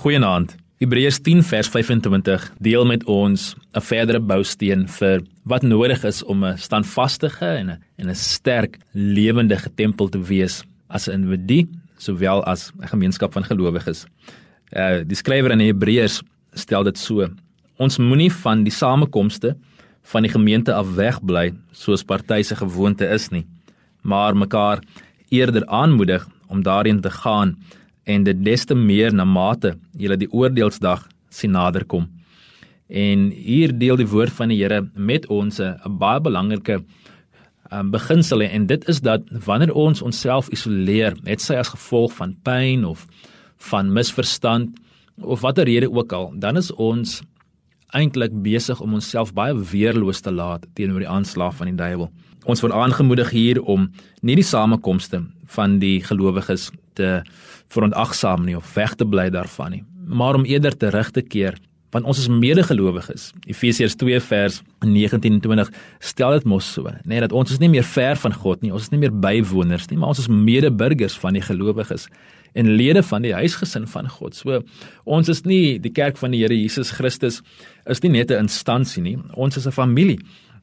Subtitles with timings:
[0.00, 0.54] Goeienaand.
[0.80, 6.44] Hebreërs 10 vers 25 deel met ons 'n verdere bousteen vir wat nodig is om
[6.44, 11.68] 'n standvastige en 'n en 'n sterk lewendige tempel te wees as 'n individu
[11.98, 14.06] sowel as 'n gemeenskap van gelowiges.
[14.72, 16.22] Uh die skrywer in Hebreërs
[16.52, 17.28] stel dit so:
[17.76, 19.56] Ons moenie van die samekomste
[20.02, 23.46] van die gemeente af wegbly soos party se gewoonte is nie,
[24.02, 24.78] maar mekaar
[25.28, 27.56] eerder aanmoedig om daarin te gaan
[28.10, 32.08] en dit des te meer na mate julle die oordeelsdag sien naderkom.
[32.90, 36.82] En hier deel die woord van die Here met ons 'n baie belangrike
[37.72, 42.36] um, beginsel en dit is dat wanneer ons onsself isoleer, het sy as gevolg van
[42.42, 43.06] pyn of
[43.70, 44.78] van misverstand
[45.20, 47.22] of watter rede ook al, dan is ons
[47.92, 52.10] eintlik besig om onsself baie weerloos te laat teenoor die aanslag van die duiwel.
[52.44, 53.90] Ons word aangemoedig hier om
[54.22, 57.22] nie die samekomste van die gelowiges te
[57.68, 61.58] verontagsaam nie of weg te bly daarvan nie, maar om eerder terug te keer
[61.90, 63.30] want ons is medegelowiges.
[63.50, 67.58] Efesiërs 2 vers 19 en 20 stel dit mos so, nê, nee, dat ons is
[67.58, 70.30] nie meer ver van God nie, ons is nie meer bywoners nie, maar ons is
[70.30, 72.06] medeburgers van die gelowiges
[72.58, 74.34] en lede van die huisgesin van God.
[74.34, 74.62] So
[75.04, 77.40] ons is nie die kerk van die Here Jesus Christus
[77.86, 80.18] is nie net 'n instansie nie, ons is 'n familie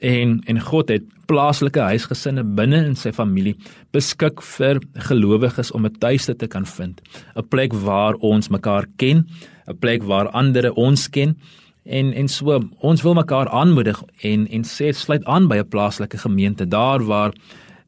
[0.00, 3.54] en en God het plaaslike huisgesinne binne in sy familie
[3.94, 7.00] beskik vir gelowiges om 'n tuiste te kan vind,
[7.36, 9.26] 'n plek waar ons mekaar ken,
[9.68, 11.36] 'n plek waar ander ons ken.
[11.84, 16.18] En en so ons wil mekaar aanmoedig en en sê sluit aan by 'n plaaslike
[16.18, 17.32] gemeente daar waar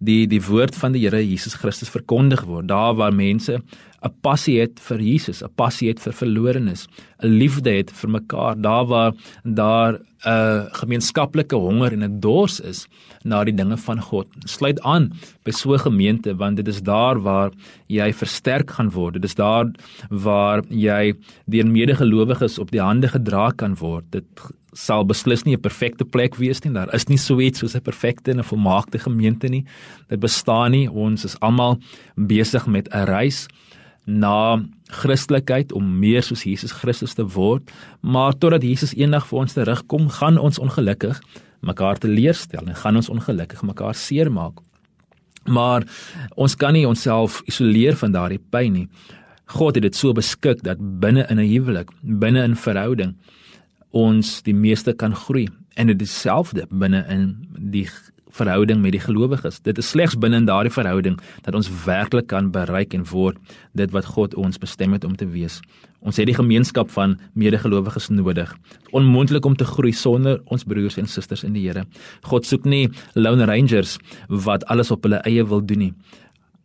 [0.00, 3.60] die die woord van die Here Jesus Christus verkondig word, daar waar mense
[4.00, 6.88] 'n passie het vir Jesus, 'n passie het vir verlorenes,
[7.22, 9.12] 'n liefde het vir mekaar, daar waar
[9.44, 12.86] daar 'n gemeenskaplike honger en 'n dors is
[13.24, 14.26] na die dinge van God.
[14.46, 15.12] Sluit aan
[15.44, 17.50] by so 'n gemeente want dit is daar waar
[17.88, 19.14] jy versterk gaan word.
[19.14, 19.66] Dit is daar
[20.08, 21.14] waar jy
[21.46, 24.04] deur medegelowiges op die hande gedra kan word.
[24.10, 24.24] Dit
[24.72, 26.72] sal beslis nie 'n perfekte plek wees nie.
[26.72, 29.64] Daar is nie so iets soos 'n perfekte en 'n volmaakte gemeente nie.
[30.08, 30.88] Dit bestaan nie.
[30.88, 31.78] Ons is almal
[32.16, 33.48] besig met 'n reis
[34.06, 37.70] na Christelikheid om meer soos Jesus Christus te word,
[38.00, 41.20] maar totdat Jesus eendag vir ons terugkom, gaan ons ongelukkig
[41.60, 44.60] mekaar teleurstel en gaan ons ongelukkig mekaar seermaak.
[45.44, 45.86] Maar
[46.36, 48.88] ons kan nie onsself isoleer van daardie pyn nie.
[49.46, 53.16] God het dit so beskik dat binne in 'n huwelik, binne in verhouding
[53.90, 57.28] ons die meeste kan groei en dit is dieselfde binne in
[57.72, 57.86] die
[58.30, 59.60] verhouding met die gelowiges.
[59.66, 63.38] Dit is slegs binne in daardie verhouding dat ons werklik kan bereik en word
[63.78, 65.60] dit wat God ons bestem het om te wees.
[66.00, 68.52] Ons het die gemeenskap van medegelowiges nodig.
[68.96, 71.84] Onmoontlik om te groei sonder ons broers en susters in die Here.
[72.24, 75.92] God soek nie lone rangers wat alles op hulle eie wil doen nie.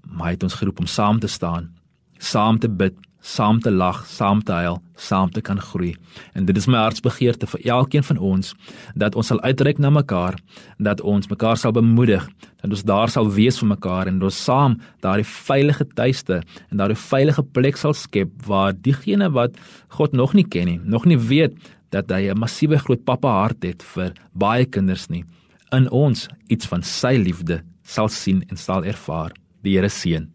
[0.05, 1.73] Maar hy het ons geroep om saam te staan,
[2.19, 2.95] saam te bid
[3.25, 5.95] saam te lag, saam te huil, saam te kan groei.
[6.37, 8.53] En dit is my hartsbegeerte vir elkeen van ons
[8.93, 10.37] dat ons sal uitreik na mekaar,
[10.77, 12.27] dat ons mekaar sal bemoedig,
[12.61, 16.99] dat ons daar sal wees vir mekaar en ons saam daardie veilige tuiste en daardie
[17.01, 19.57] veilige plek sal skep waar diegene wat
[19.97, 21.57] God nog nie ken nie, nog nie weet
[21.89, 25.25] dat hy 'n massiewe groot pappa hart het vir baie kinders nie,
[25.71, 29.31] in ons iets van sy liefde sal sien en sal ervaar.
[29.63, 30.34] Die Here seën